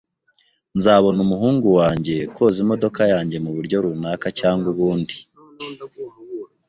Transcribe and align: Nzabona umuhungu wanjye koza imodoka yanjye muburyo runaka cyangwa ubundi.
Nzabona 0.77 1.19
umuhungu 1.25 1.67
wanjye 1.79 2.15
koza 2.35 2.57
imodoka 2.65 3.01
yanjye 3.13 3.37
muburyo 3.43 3.77
runaka 3.83 4.27
cyangwa 4.39 4.67
ubundi. 4.73 5.15